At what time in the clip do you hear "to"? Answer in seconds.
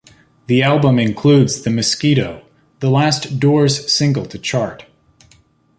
4.25-4.39